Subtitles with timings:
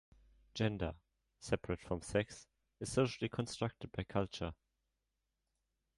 [0.55, 0.95] Gender,
[1.37, 2.47] separate from sex,
[2.79, 4.55] is socially constructed by culture.